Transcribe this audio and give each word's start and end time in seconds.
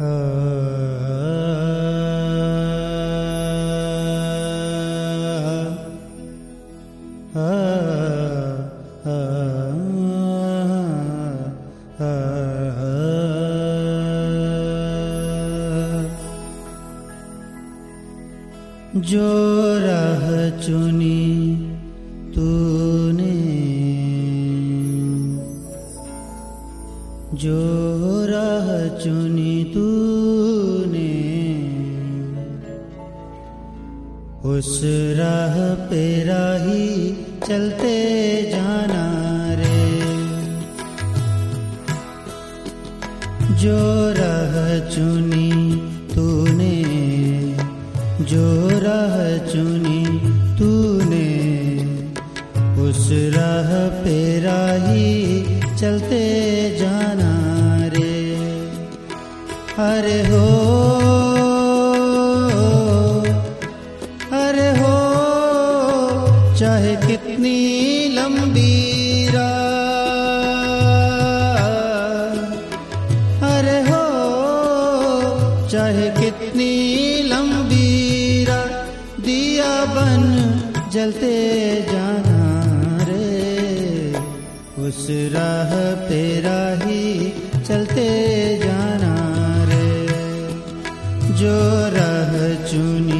जो 0.00 0.08
राह 19.84 20.24
चुनी 20.60 21.19
उस 34.60 34.80
राह 35.18 35.74
पे 35.90 36.24
राही 36.24 37.12
चलते 37.48 37.92
जाना 38.52 39.04
रे। 39.54 39.86
जो 43.56 43.78
राह 44.12 44.78
चुनी 44.88 45.52
तूने, 46.14 46.76
जो 48.24 48.68
राह 48.68 49.46
चुनी 49.46 50.04
तूने, 50.58 51.30
उस 52.82 53.08
राह 53.12 54.04
पे 54.04 54.40
राही 54.40 55.42
चलते 55.76 56.24
जाना 56.80 57.32
रे। 57.86 58.36
अरे 59.78 60.22
हो 60.28 60.70
लंबी 68.30 68.74
अरे 73.48 73.78
हो, 73.80 74.04
चाहे 75.68 76.08
कितनी 76.20 76.72
लंबी 77.22 77.88
दिया 79.26 79.72
बन 79.94 80.22
जलते 80.92 81.34
जाना 81.92 82.42
रे। 83.10 83.28
उस 84.86 85.06
राह 85.34 85.72
पे 86.08 86.22
राही 86.40 87.04
चलते 87.68 88.08
जाना 88.64 89.14
रे। 89.70 89.90
जो 91.40 91.58
राह 91.96 92.32
चुनी 92.70 93.19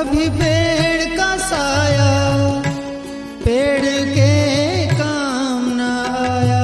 कभी 0.00 0.28
पेड़ 0.30 1.16
का 1.16 1.26
साया 1.36 2.12
पेड़ 3.44 3.88
के 4.14 4.30
काम 5.00 5.64
न 5.78 5.88
आया। 6.20 6.62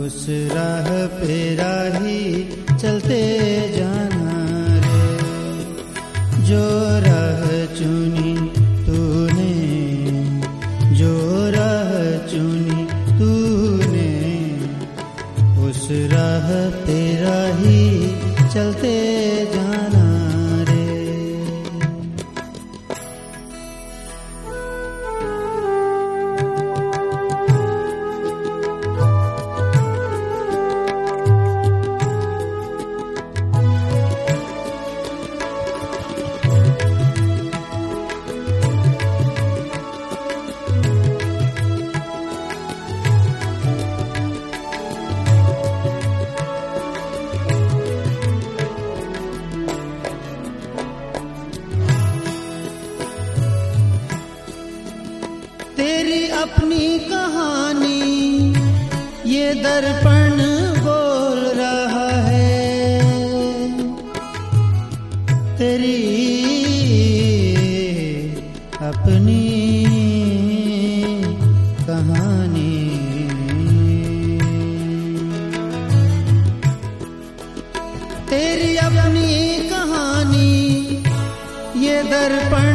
उस 0.00 0.26
राह 0.52 0.88
पे 1.18 1.54
राही 1.54 2.22
चलते 2.80 3.20
तेरी 56.12 56.28
अपनी 56.28 56.98
कहानी, 56.98 58.00
ये 59.26 59.44
दर्पण 59.54 60.34
बोल 60.84 61.38
रहा 61.60 62.08
है। 62.26 62.58
तेरी 65.58 65.96
अपनी 68.82 69.46
कहानी। 71.86 72.74
तेरी 78.30 78.76
अपनी 78.76 79.32
कहानी, 79.70 80.52
ये 81.86 82.02
दर्पण 82.02 82.71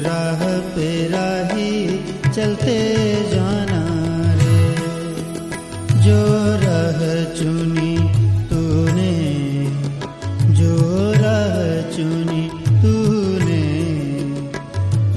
राह 0.00 0.58
पे 0.58 1.08
राही 1.08 2.00
चलते 2.32 2.94
जाना 3.30 3.82
रे। 4.34 4.74
जो 6.02 6.20
राह 6.64 7.00
चुनी 7.38 7.96
तूने, 8.50 9.16
जो 10.54 10.76
राह 11.12 11.56
चुनी 11.96 12.48
तूने, 12.82 13.64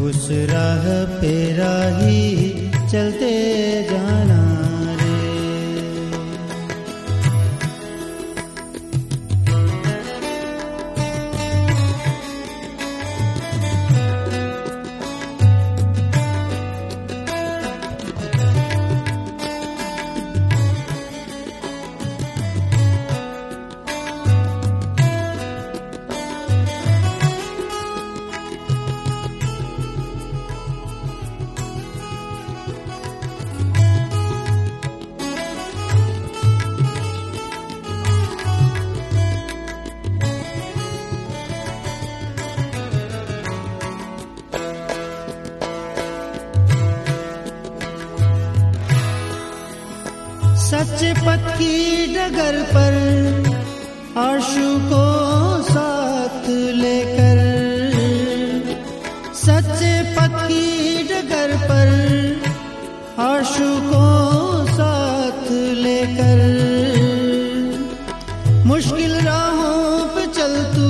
उस 0.04 0.28
राह 0.32 1.20
पे 1.22 1.58
राही 1.58 2.50
चलते 2.92 3.84
जाना 3.92 4.53
सच्चे 50.84 51.14
पथ 51.14 51.44
की 51.56 51.76
डगर 52.14 52.64
पर 52.64 52.96
आशु 54.18 54.80
को 54.80 55.06
साथ 55.64 56.50
लेकर। 56.50 57.40
सच्चे 59.36 60.16
पथ 60.16 60.48
की 60.48 60.68
डगर 61.04 61.58
पर 61.58 61.88
आशु 63.22 63.70
को 63.82 64.06
साथ 64.66 65.52
लेकर। 65.52 66.42
मुश्किल 68.66 69.16
राहों 69.16 70.08
पे 70.08 70.28
चल 70.28 70.64
तू, 70.76 70.90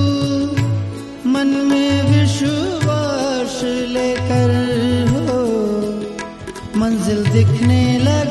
मन 1.29 1.47
में 1.47 2.03
विश्वास 2.03 3.61
लेकर। 3.63 4.51
हो, 5.11 5.41
मंजिल 6.79 7.23
दिखने 7.25 7.99
लगेगी 7.99 8.22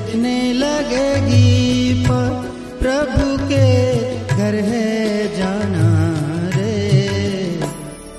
दिखने 0.00 0.52
लगेगी, 0.52 1.94
पर 2.04 2.50
प्रभु 2.80 3.48
के 3.48 4.00
घर 4.26 4.54
है 4.54 5.38
जाना 5.38 5.88
रे। 6.56 7.60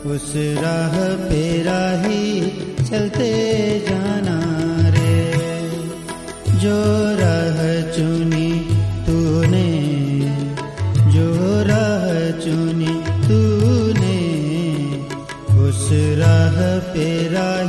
उस 0.10 0.34
राह 0.36 1.16
पे 1.30 1.64
राही 1.64 2.42
चलते 2.86 3.32
जाना 3.90 4.40
रे। 4.90 5.32
जो 6.60 6.78
राह 7.20 7.92
चुनी 7.98 8.52
तूने, 9.08 9.72
जो 11.12 11.30
राह 11.64 12.06
चुनी 12.46 12.94
तूने, 13.28 14.20
उस 15.60 15.90
राह 15.92 16.80
पे 16.94 17.28
राही 17.28 17.61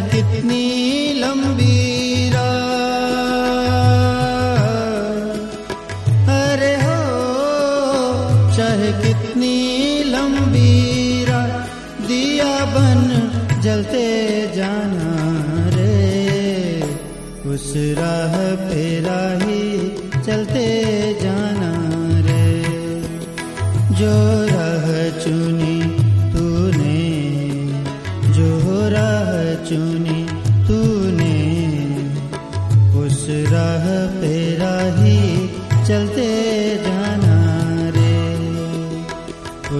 कितनी 0.00 0.64
लंबी 1.12 1.76
अरे 6.28 6.74
हो 6.82 7.00
चाहे 8.56 8.92
कितनी 9.02 9.56
लंबी 10.04 10.74
दिया 12.08 12.64
बन 12.64 13.00
जलते 13.60 14.06
जाना 14.56 15.10
रे। 15.68 16.82
उस 17.50 17.72
राह 17.76 18.34
पे 18.68 19.00
राही 19.00 19.88
चलते 20.26 20.66
जाना 21.22 21.72
रे। 22.26 22.46
जो 23.94 24.47
चुनी 29.66 30.20
तूने, 30.68 31.38
उस 32.98 33.26
राह 33.30 33.86
पे 34.20 34.56
राही 34.56 35.48
चलते 35.88 36.28
जाना 36.86 37.36
रे। 37.90 38.18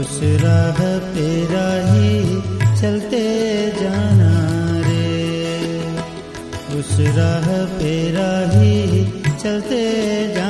उस 0.00 0.20
राह 0.22 0.98
पे 1.14 1.44
राही 1.44 2.36
चलते 2.80 3.24
जाना 3.80 4.32
रे। 4.88 5.08
उस 6.78 6.96
राह 7.00 7.78
पे 7.78 8.12
राही 8.12 9.04
चलते 9.42 9.82
जाना 10.34 10.47